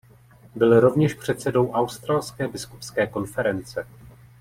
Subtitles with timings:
[0.55, 3.85] Byl rovněž předsedou Australské biskupské konference.